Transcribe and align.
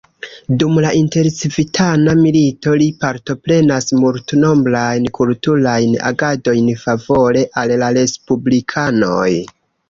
Dum 0.61 0.77
la 0.83 0.91
intercivitana 0.99 2.15
milito 2.21 2.73
li 2.83 2.87
partoprenas 3.05 3.89
multnombrajn 4.05 5.05
kulturajn 5.19 5.93
agadojn 6.13 6.73
favore 6.87 7.45
al 7.63 7.75
la 7.85 7.93
respublikanoj. 8.01 9.29